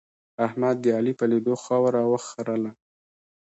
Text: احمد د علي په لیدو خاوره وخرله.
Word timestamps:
احمد 0.45 0.75
د 0.81 0.85
علي 0.97 1.13
په 1.19 1.25
لیدو 1.31 1.53
خاوره 1.63 2.01
وخرله. 2.11 2.71